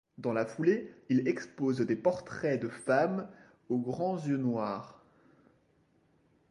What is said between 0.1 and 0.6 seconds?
Dans la